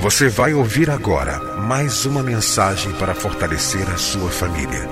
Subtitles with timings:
[0.00, 4.88] Você vai ouvir agora mais uma mensagem para fortalecer a sua família.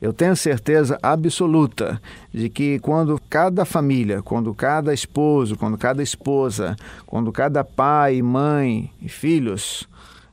[0.00, 2.02] Eu tenho certeza absoluta
[2.34, 6.74] de que quando cada família, quando cada esposo, quando cada esposa,
[7.06, 9.88] quando cada pai, mãe e filhos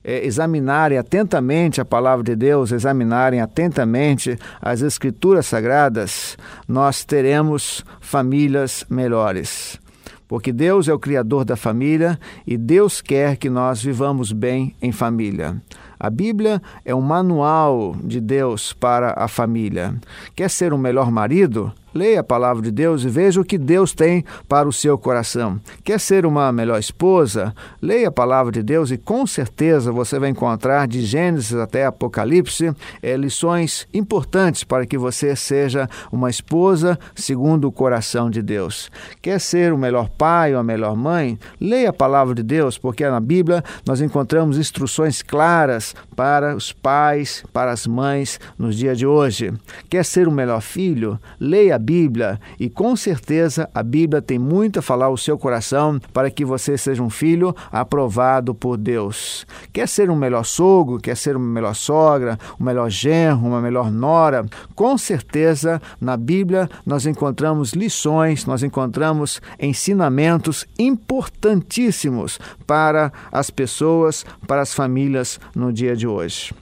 [0.10, 6.36] é, examinarem atentamente a palavra de Deus, examinarem atentamente as Escrituras Sagradas,
[6.68, 9.80] nós teremos famílias melhores.
[10.28, 14.92] Porque Deus é o Criador da família e Deus quer que nós vivamos bem em
[14.92, 15.62] família.
[16.00, 19.94] A Bíblia é um manual de Deus para a família.
[20.36, 21.72] Quer ser um melhor marido?
[21.94, 25.60] Leia a palavra de Deus e veja o que Deus tem para o seu coração.
[25.84, 27.54] Quer ser uma melhor esposa?
[27.82, 32.74] Leia a palavra de Deus e com certeza você vai encontrar de Gênesis até Apocalipse
[33.02, 38.92] é, lições importantes para que você seja uma esposa segundo o coração de Deus.
[39.22, 41.40] Quer ser o melhor pai ou a melhor mãe?
[41.60, 47.44] Leia a palavra de Deus, porque na Bíblia nós encontramos instruções claras para os pais,
[47.52, 49.54] para as mães nos dias de hoje.
[49.90, 51.20] Quer ser o melhor filho?
[51.40, 56.30] Leia Bíblia e com certeza a Bíblia tem muito a falar ao seu coração para
[56.30, 59.48] que você seja um filho aprovado por Deus.
[59.74, 63.92] Quer ser um melhor sogro, quer ser uma melhor sogra, um melhor genro, uma melhor
[63.92, 64.46] nora?
[64.76, 74.62] Com certeza na Bíblia nós encontramos lições, nós encontramos ensinamentos importantíssimos para as pessoas, para
[74.62, 76.54] as famílias no dia de hoje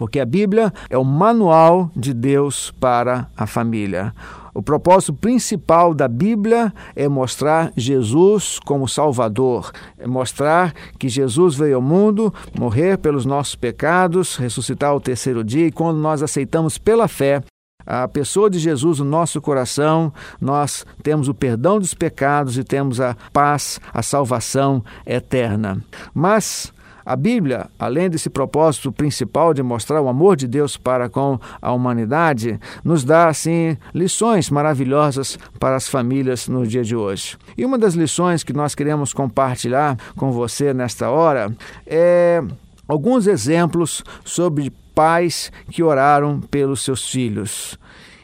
[0.00, 4.14] porque a Bíblia é o manual de Deus para a família.
[4.54, 11.76] O propósito principal da Bíblia é mostrar Jesus como Salvador, é mostrar que Jesus veio
[11.76, 17.06] ao mundo morrer pelos nossos pecados, ressuscitar ao terceiro dia, e quando nós aceitamos pela
[17.06, 17.42] fé
[17.86, 23.02] a pessoa de Jesus no nosso coração, nós temos o perdão dos pecados e temos
[23.02, 25.78] a paz, a salvação eterna.
[26.14, 26.72] Mas
[27.04, 31.72] a Bíblia, além desse propósito principal de mostrar o amor de Deus para com a
[31.72, 37.36] humanidade, nos dá, assim, lições maravilhosas para as famílias no dia de hoje.
[37.56, 41.54] E uma das lições que nós queremos compartilhar com você nesta hora
[41.86, 42.42] é
[42.86, 47.78] alguns exemplos sobre pais que oraram pelos seus filhos.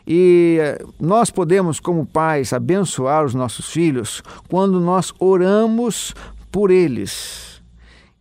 [0.07, 0.59] E
[1.01, 6.15] nós podemos, como pais, abençoar os nossos filhos quando nós oramos
[6.53, 7.56] por eles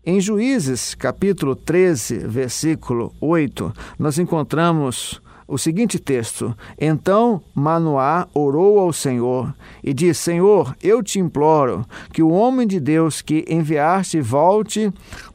[0.06, 8.94] em Juízes, capítulo 13, versículo 8, nós encontramos o seguinte texto: Então Manoá orou ao
[8.94, 14.94] Senhor e disse: Senhor, eu te imploro que o homem de Deus que enviaste volte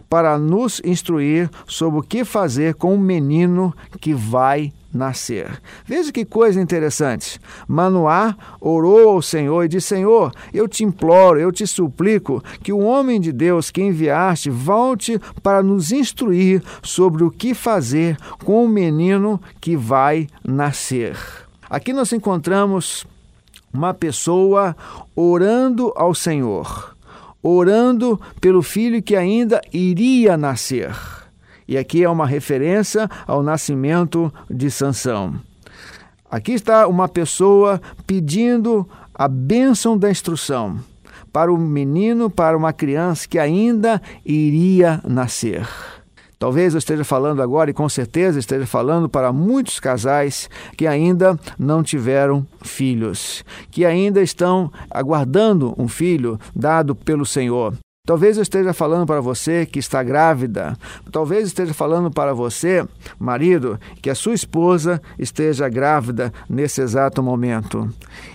[0.09, 5.61] para nos instruir sobre o que fazer com o menino que vai nascer.
[5.84, 7.41] Veja que coisa interessante.
[7.67, 12.81] Manoá orou ao Senhor e disse: Senhor, eu te imploro, eu te suplico que o
[12.81, 18.69] homem de Deus que enviaste volte para nos instruir sobre o que fazer com o
[18.69, 21.16] menino que vai nascer.
[21.69, 23.07] Aqui nós encontramos
[23.72, 24.77] uma pessoa
[25.15, 26.97] orando ao Senhor,
[27.42, 31.20] orando pelo filho que ainda iria nascer.
[31.71, 35.41] E aqui é uma referência ao nascimento de Sansão.
[36.28, 40.81] Aqui está uma pessoa pedindo a bênção da instrução
[41.33, 45.65] para o menino, para uma criança que ainda iria nascer.
[46.41, 51.39] Talvez eu esteja falando agora, e com certeza esteja falando para muitos casais que ainda
[51.57, 57.77] não tiveram filhos, que ainda estão aguardando um filho dado pelo Senhor.
[58.10, 60.77] Talvez eu esteja falando para você que está grávida.
[61.12, 62.84] Talvez esteja falando para você,
[63.21, 67.89] marido, que a sua esposa esteja grávida nesse exato momento.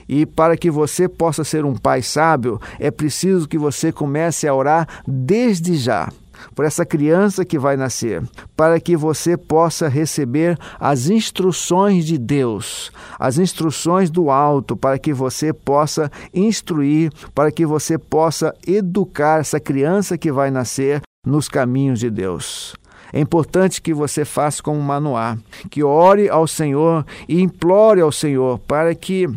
[0.07, 4.56] E para que você possa ser um pai sábio, é preciso que você comece a
[4.56, 6.07] orar desde já
[6.54, 8.24] por essa criança que vai nascer,
[8.56, 15.14] para que você possa receber as instruções de Deus, as instruções do alto, para que
[15.14, 22.00] você possa instruir, para que você possa educar essa criança que vai nascer nos caminhos
[22.00, 22.76] de Deus.
[23.12, 25.38] É importante que você faça como Manoá,
[25.70, 29.28] que ore ao Senhor e implore ao Senhor para que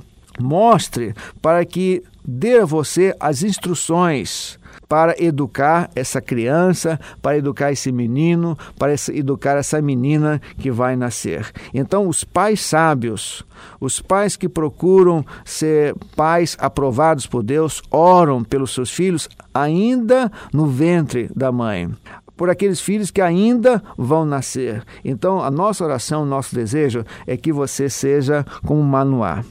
[0.41, 4.57] mostre, para que dê a você as instruções
[4.88, 11.52] para educar essa criança, para educar esse menino, para educar essa menina que vai nascer.
[11.75, 13.44] Então, os pais sábios,
[13.79, 20.67] os pais que procuram ser pais aprovados por Deus, oram pelos seus filhos ainda no
[20.67, 21.91] ventre da mãe
[22.37, 24.84] por aqueles filhos que ainda vão nascer.
[25.05, 29.43] Então, a nossa oração, o nosso desejo é que você seja como Manoá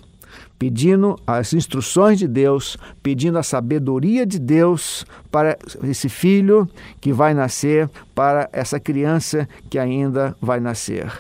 [0.60, 6.68] pedindo as instruções de Deus, pedindo a sabedoria de Deus para esse filho
[7.00, 11.12] que vai nascer, para essa criança que ainda vai nascer.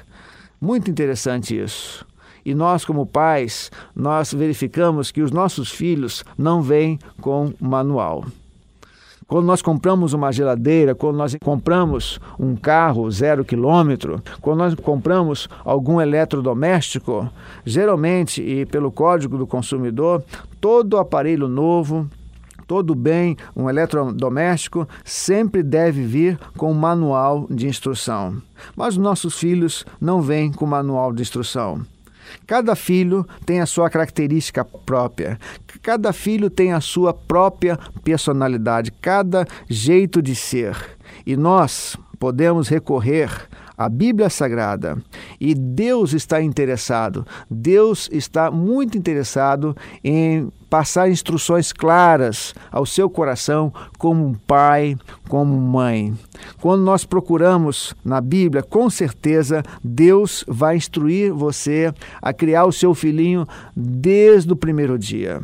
[0.60, 2.06] Muito interessante isso.
[2.44, 8.26] E nós, como pais, nós verificamos que os nossos filhos não vêm com manual.
[9.28, 15.50] Quando nós compramos uma geladeira, quando nós compramos um carro zero quilômetro, quando nós compramos
[15.66, 17.30] algum eletrodoméstico,
[17.66, 20.24] geralmente, e pelo Código do Consumidor,
[20.62, 22.10] todo aparelho novo,
[22.66, 28.42] todo bem, um eletrodoméstico, sempre deve vir com um manual de instrução.
[28.78, 31.82] Mas nossos filhos não vêm com manual de instrução.
[32.46, 35.40] Cada filho tem a sua característica própria,
[35.88, 40.76] cada filho tem a sua própria personalidade, cada jeito de ser.
[41.26, 43.32] E nós podemos recorrer
[43.78, 45.02] à Bíblia Sagrada
[45.40, 53.72] e Deus está interessado, Deus está muito interessado em passar instruções claras ao seu coração
[53.98, 54.98] como pai,
[55.30, 56.14] como mãe.
[56.60, 62.94] Quando nós procuramos na Bíblia, com certeza Deus vai instruir você a criar o seu
[62.94, 65.42] filhinho desde o primeiro dia.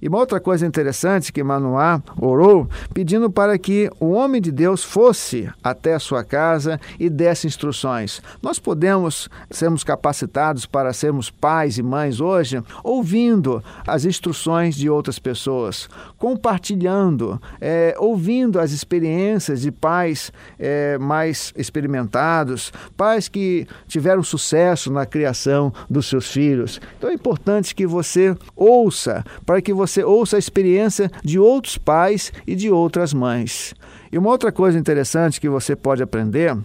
[0.00, 4.84] E uma outra coisa interessante que Manoá orou, pedindo para que o homem de Deus
[4.84, 8.22] fosse até a sua casa e desse instruções.
[8.40, 15.18] Nós podemos sermos capacitados para sermos pais e mães hoje, ouvindo as instruções de outras
[15.18, 24.92] pessoas, compartilhando, é, ouvindo as experiências de pais é, mais experimentados, pais que tiveram sucesso
[24.92, 26.80] na criação dos seus filhos.
[26.96, 31.78] Então é importante que você ouça, para que você você ouça a experiência de outros
[31.78, 33.74] pais e de outras mães.
[34.12, 36.56] E uma outra coisa interessante que você pode aprender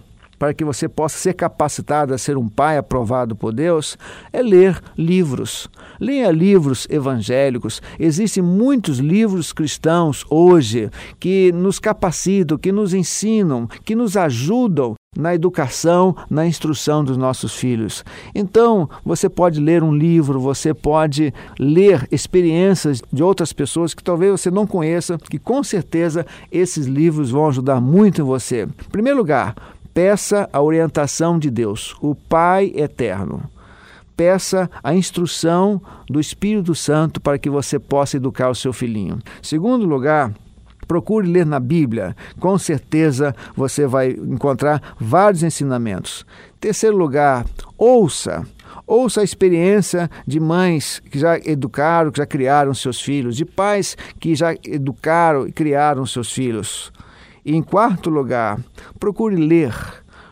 [0.44, 3.96] para que você possa ser capacitado a ser um pai aprovado por Deus,
[4.30, 5.70] é ler livros.
[5.98, 7.80] Leia livros evangélicos.
[7.98, 15.34] Existem muitos livros cristãos hoje que nos capacitam, que nos ensinam, que nos ajudam na
[15.34, 18.04] educação, na instrução dos nossos filhos.
[18.34, 24.32] Então, você pode ler um livro, você pode ler experiências de outras pessoas que talvez
[24.32, 28.64] você não conheça, que com certeza esses livros vão ajudar muito em você.
[28.64, 29.54] Em primeiro lugar,
[29.94, 33.48] peça a orientação de Deus, o Pai eterno.
[34.16, 39.18] Peça a instrução do Espírito Santo para que você possa educar o seu filhinho.
[39.40, 40.32] Segundo lugar,
[40.86, 46.26] Procure ler na Bíblia, com certeza você vai encontrar vários ensinamentos.
[46.60, 47.46] Terceiro lugar,
[47.76, 48.46] ouça.
[48.86, 53.96] Ouça a experiência de mães que já educaram, que já criaram seus filhos, de pais
[54.20, 56.92] que já educaram e criaram seus filhos.
[57.44, 58.58] E em quarto lugar,
[58.98, 59.74] procure ler.